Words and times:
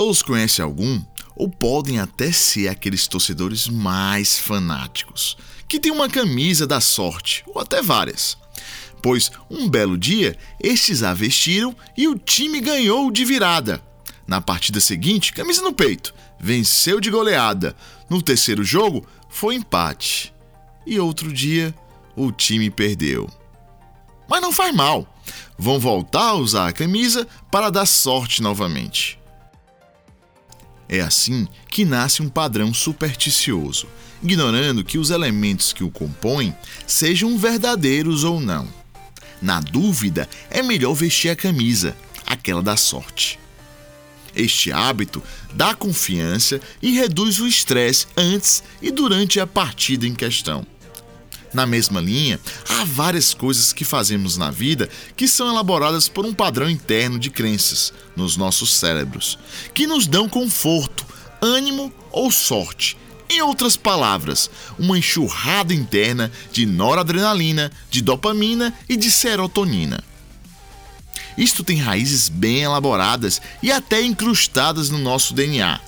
Todos 0.00 0.22
conhecem 0.22 0.64
algum, 0.64 0.98
ou 1.36 1.46
podem 1.46 2.00
até 2.00 2.32
ser 2.32 2.68
aqueles 2.68 3.06
torcedores 3.06 3.68
mais 3.68 4.38
fanáticos, 4.38 5.36
que 5.68 5.78
têm 5.78 5.92
uma 5.92 6.08
camisa 6.08 6.66
da 6.66 6.80
sorte, 6.80 7.44
ou 7.46 7.60
até 7.60 7.82
várias. 7.82 8.34
Pois 9.02 9.30
um 9.50 9.68
belo 9.68 9.98
dia, 9.98 10.38
estes 10.58 11.02
a 11.02 11.12
vestiram 11.12 11.76
e 11.98 12.08
o 12.08 12.18
time 12.18 12.62
ganhou 12.62 13.10
de 13.10 13.26
virada. 13.26 13.84
Na 14.26 14.40
partida 14.40 14.80
seguinte, 14.80 15.34
camisa 15.34 15.60
no 15.60 15.74
peito, 15.74 16.14
venceu 16.40 16.98
de 16.98 17.10
goleada. 17.10 17.76
No 18.08 18.22
terceiro 18.22 18.64
jogo, 18.64 19.06
foi 19.28 19.56
empate. 19.56 20.32
E 20.86 20.98
outro 20.98 21.30
dia, 21.30 21.74
o 22.16 22.32
time 22.32 22.70
perdeu. 22.70 23.28
Mas 24.26 24.40
não 24.40 24.50
faz 24.50 24.74
mal. 24.74 25.06
Vão 25.58 25.78
voltar 25.78 26.28
a 26.28 26.36
usar 26.36 26.68
a 26.68 26.72
camisa 26.72 27.28
para 27.50 27.68
dar 27.68 27.84
sorte 27.84 28.40
novamente. 28.40 29.19
É 30.92 31.00
assim 31.00 31.46
que 31.68 31.84
nasce 31.84 32.20
um 32.20 32.28
padrão 32.28 32.74
supersticioso, 32.74 33.86
ignorando 34.20 34.82
que 34.82 34.98
os 34.98 35.10
elementos 35.10 35.72
que 35.72 35.84
o 35.84 35.90
compõem 35.90 36.52
sejam 36.84 37.38
verdadeiros 37.38 38.24
ou 38.24 38.40
não. 38.40 38.68
Na 39.40 39.60
dúvida, 39.60 40.28
é 40.50 40.64
melhor 40.64 40.94
vestir 40.94 41.30
a 41.30 41.36
camisa, 41.36 41.96
aquela 42.26 42.60
da 42.60 42.76
sorte. 42.76 43.38
Este 44.34 44.72
hábito 44.72 45.22
dá 45.54 45.76
confiança 45.76 46.60
e 46.82 46.90
reduz 46.90 47.38
o 47.38 47.46
estresse 47.46 48.08
antes 48.16 48.60
e 48.82 48.90
durante 48.90 49.38
a 49.38 49.46
partida 49.46 50.08
em 50.08 50.14
questão. 50.14 50.66
Na 51.52 51.66
mesma 51.66 52.00
linha, 52.00 52.38
há 52.68 52.84
várias 52.84 53.34
coisas 53.34 53.72
que 53.72 53.84
fazemos 53.84 54.36
na 54.36 54.50
vida 54.50 54.88
que 55.16 55.26
são 55.26 55.48
elaboradas 55.48 56.08
por 56.08 56.24
um 56.24 56.32
padrão 56.32 56.70
interno 56.70 57.18
de 57.18 57.28
crenças 57.28 57.92
nos 58.14 58.36
nossos 58.36 58.72
cérebros, 58.72 59.36
que 59.74 59.86
nos 59.86 60.06
dão 60.06 60.28
conforto, 60.28 61.04
ânimo 61.40 61.92
ou 62.12 62.30
sorte. 62.30 62.96
Em 63.28 63.42
outras 63.42 63.76
palavras, 63.76 64.50
uma 64.78 64.98
enxurrada 64.98 65.74
interna 65.74 66.30
de 66.52 66.66
noradrenalina, 66.66 67.70
de 67.90 68.00
dopamina 68.00 68.74
e 68.88 68.96
de 68.96 69.10
serotonina. 69.10 70.02
Isto 71.36 71.64
tem 71.64 71.78
raízes 71.78 72.28
bem 72.28 72.62
elaboradas 72.62 73.40
e 73.62 73.72
até 73.72 74.02
incrustadas 74.02 74.90
no 74.90 74.98
nosso 74.98 75.32
DNA. 75.32 75.80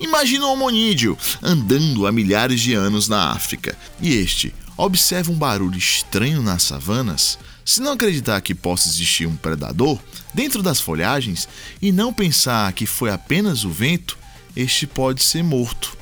Imagina 0.00 0.46
um 0.46 0.52
homonídeo 0.52 1.18
andando 1.42 2.06
há 2.06 2.12
milhares 2.12 2.60
de 2.60 2.74
anos 2.74 3.08
na 3.08 3.32
África 3.32 3.76
e 4.00 4.14
este 4.14 4.54
observa 4.84 5.30
um 5.30 5.36
barulho 5.36 5.78
estranho 5.78 6.42
nas 6.42 6.64
savanas. 6.64 7.38
Se 7.64 7.80
não 7.80 7.92
acreditar 7.92 8.40
que 8.40 8.52
possa 8.52 8.88
existir 8.88 9.26
um 9.26 9.36
predador 9.36 9.98
dentro 10.34 10.60
das 10.60 10.80
folhagens 10.80 11.48
e 11.80 11.92
não 11.92 12.12
pensar 12.12 12.72
que 12.72 12.84
foi 12.84 13.10
apenas 13.10 13.64
o 13.64 13.70
vento, 13.70 14.18
este 14.56 14.86
pode 14.86 15.22
ser 15.22 15.44
morto, 15.44 15.96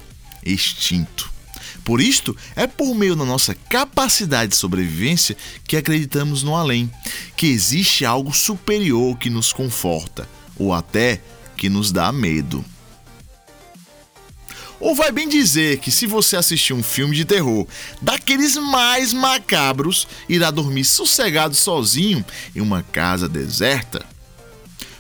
extinto. 0.45 1.31
Por 1.85 2.01
isto, 2.01 2.35
é 2.57 2.67
por 2.67 2.95
meio 2.95 3.15
da 3.15 3.25
nossa 3.25 3.55
capacidade 3.55 4.53
de 4.53 4.57
sobrevivência 4.57 5.37
que 5.67 5.77
acreditamos 5.77 6.43
no 6.43 6.57
além, 6.57 6.91
que 7.37 7.49
existe 7.49 8.07
algo 8.07 8.33
superior 8.33 9.17
que 9.19 9.29
nos 9.29 9.53
conforta, 9.53 10.29
ou 10.57 10.73
até 10.73 11.21
que 11.55 11.69
nos 11.69 11.93
dá 11.93 12.11
medo. 12.11 12.65
Ou 14.81 14.95
vai 14.95 15.13
bem 15.13 15.29
dizer 15.29 15.79
que 15.79 15.91
se 15.91 16.07
você 16.07 16.37
assistir 16.37 16.73
um 16.73 16.83
filme 16.83 17.15
de 17.15 17.27
terror 17.27 17.67
daqueles 18.01 18.57
mais 18.57 19.13
macabros, 19.13 20.09
irá 20.27 20.51
dormir 20.51 20.87
sossegado 20.87 21.55
sozinho 21.55 22.25
em 22.57 22.63
uma 22.63 22.83
casa 22.83 23.29
deserta? 23.29 24.05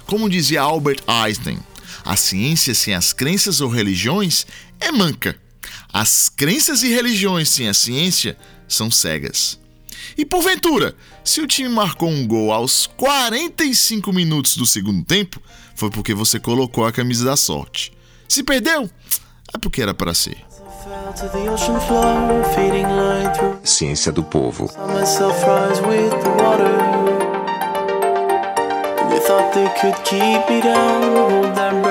Como 0.04 0.28
dizia 0.28 0.60
Albert 0.60 1.00
Einstein, 1.06 1.58
a 2.04 2.14
ciência 2.14 2.74
sem 2.74 2.94
as 2.94 3.14
crenças 3.14 3.62
ou 3.62 3.70
religiões 3.70 4.46
é 4.78 4.92
manca. 4.92 5.34
As 5.90 6.28
crenças 6.28 6.82
e 6.82 6.88
religiões 6.88 7.48
sem 7.48 7.66
a 7.66 7.74
ciência 7.74 8.36
são 8.68 8.90
cegas. 8.90 9.58
E 10.16 10.26
porventura, 10.26 10.94
se 11.24 11.40
o 11.40 11.46
time 11.46 11.68
marcou 11.68 12.10
um 12.10 12.26
gol 12.26 12.52
aos 12.52 12.86
45 12.86 14.12
minutos 14.12 14.56
do 14.56 14.66
segundo 14.66 15.04
tempo, 15.04 15.40
foi 15.74 15.90
porque 15.90 16.12
você 16.12 16.38
colocou 16.38 16.84
a 16.84 16.92
camisa 16.92 17.24
da 17.24 17.36
sorte. 17.36 17.92
Se 18.28 18.42
perdeu, 18.42 18.90
é 19.54 19.58
porque 19.58 19.82
era 19.82 19.94
para 19.94 20.14
ser. 20.14 20.38
Ciência 23.64 24.12
do 24.12 24.22
povo. 24.22 24.70
thought 29.30 29.52
they 29.52 29.68
could 29.80 29.98
keep 30.04 30.48
me 30.48 30.60
down, 30.60 31.89